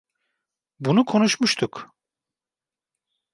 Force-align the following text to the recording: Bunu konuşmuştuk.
Bunu 0.79 1.05
konuşmuştuk. 1.05 1.93